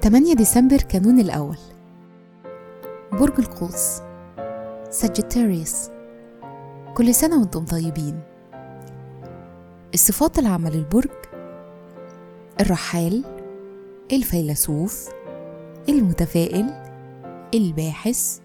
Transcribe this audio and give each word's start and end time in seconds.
تمانية 0.00 0.34
ديسمبر 0.34 0.76
كانون 0.76 1.20
الأول. 1.20 1.56
برج 3.12 3.38
القوس. 3.38 4.00
ساجيتاريوس 4.90 5.90
كل 6.94 7.14
سنة 7.14 7.40
وأنتم 7.40 7.64
طيبين. 7.64 8.20
الصفات 9.94 10.38
العامة 10.38 10.70
للبرج 10.70 11.10
الرحال. 12.60 13.24
الفيلسوف. 14.12 15.08
المتفائل. 15.88 16.66
الباحث. 17.54 18.38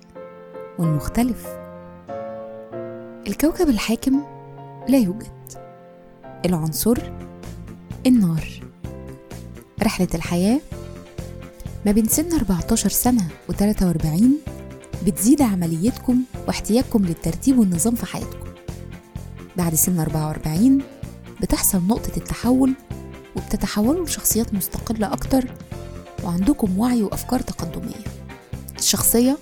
والمختلف. 0.79 1.62
الكوكب 3.27 3.69
الحاكم 3.69 4.23
لا 4.89 4.97
يوجد. 4.97 5.27
العنصر 6.45 6.97
النار. 8.07 8.47
رحلة 9.83 10.07
الحياة 10.15 10.59
ما 11.85 11.91
بين 11.91 12.05
سن 12.07 12.33
14 12.35 12.89
سنة 12.89 13.27
و 13.49 13.53
43 13.53 14.37
بتزيد 15.05 15.41
عمليتكم 15.41 16.21
واحتياجكم 16.47 17.05
للترتيب 17.05 17.59
والنظام 17.59 17.95
في 17.95 18.05
حياتكم. 18.05 18.49
بعد 19.57 19.75
سن 19.75 19.99
44 19.99 20.81
بتحصل 21.41 21.81
نقطة 21.87 22.17
التحول 22.17 22.73
وبتتحولوا 23.35 24.05
لشخصيات 24.05 24.53
مستقلة 24.53 25.13
أكتر 25.13 25.45
وعندكم 26.23 26.79
وعي 26.79 27.03
وأفكار 27.03 27.39
تقدمية. 27.39 28.03
الشخصية 28.79 29.37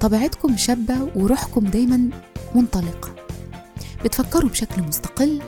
طبيعتكم 0.00 0.56
شابة 0.56 1.08
وروحكم 1.16 1.64
دايما 1.64 2.10
منطلقة 2.54 3.10
بتفكروا 4.04 4.50
بشكل 4.50 4.82
مستقل 4.82 5.42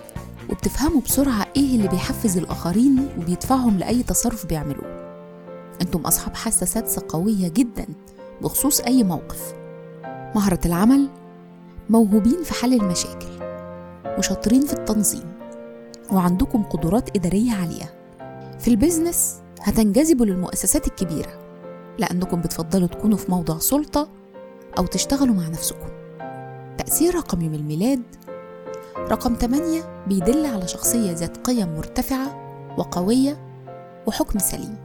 وبتفهموا 0.50 1.00
بسرعة 1.00 1.46
إيه 1.56 1.76
اللي 1.76 1.88
بيحفز 1.88 2.38
الآخرين 2.38 3.08
وبيدفعهم 3.18 3.78
لأي 3.78 4.02
تصرف 4.02 4.46
بيعملوه. 4.46 5.16
أنتم 5.82 6.00
أصحاب 6.00 6.34
حاسة 6.34 6.66
سادسة 6.66 7.02
قوية 7.08 7.48
جدا 7.48 7.86
بخصوص 8.42 8.80
أي 8.80 9.04
موقف. 9.04 9.54
مهرة 10.34 10.60
العمل 10.66 11.08
موهوبين 11.90 12.42
في 12.44 12.54
حل 12.54 12.72
المشاكل 12.74 13.26
وشاطرين 14.18 14.66
في 14.66 14.72
التنظيم 14.72 15.32
وعندكم 16.12 16.62
قدرات 16.62 17.16
إدارية 17.16 17.52
عالية. 17.52 17.94
في 18.58 18.68
البيزنس 18.68 19.34
هتنجذبوا 19.62 20.26
للمؤسسات 20.26 20.86
الكبيرة 20.86 21.40
لأنكم 21.98 22.40
بتفضلوا 22.40 22.88
تكونوا 22.88 23.16
في 23.18 23.30
موضع 23.30 23.58
سلطة 23.58 24.08
أو 24.78 24.86
تشتغلوا 24.86 25.34
مع 25.34 25.48
نفسكم. 25.48 25.95
تأثير 26.78 27.14
رقم 27.14 27.42
يوم 27.42 27.54
الميلاد. 27.54 28.02
رقم 28.98 29.34
8 29.34 30.04
بيدل 30.06 30.46
على 30.46 30.68
شخصية 30.68 31.12
ذات 31.12 31.36
قيم 31.46 31.76
مرتفعة 31.76 32.36
وقوية 32.78 33.36
وحكم 34.06 34.38
سليم. 34.38 34.76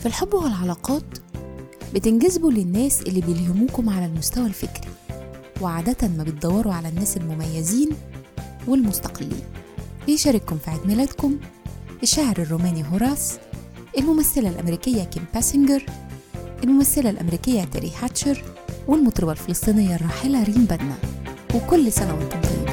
في 0.00 0.06
الحب 0.06 0.34
والعلاقات 0.34 1.04
بتنجذبوا 1.94 2.52
للناس 2.52 3.02
اللي 3.02 3.20
بيلهموكم 3.20 3.88
على 3.90 4.06
المستوى 4.06 4.46
الفكري 4.46 4.88
وعادة 5.60 6.08
ما 6.08 6.22
بتدوروا 6.24 6.72
على 6.74 6.88
الناس 6.88 7.16
المميزين 7.16 7.90
والمستقلين. 8.68 9.40
بيشارككم 10.06 10.58
في 10.58 10.70
عيد 10.70 10.86
ميلادكم 10.86 11.36
الشاعر 12.02 12.36
الروماني 12.38 12.84
هوراس 12.92 13.38
الممثلة 13.98 14.48
الأمريكية 14.48 15.04
كيم 15.04 15.24
باسنجر 15.34 15.86
الممثلة 16.64 17.10
الأمريكية 17.10 17.64
تيري 17.64 17.92
هاتشر 18.02 18.42
والمطربة 18.88 19.32
الفلسطينية 19.32 19.96
الراحلة 19.96 20.42
ريم 20.44 20.64
بدنا 20.64 20.96
وكل 21.54 21.92
سنة 21.92 22.14
وأنتم 22.14 22.40
طيبين. 22.40 22.63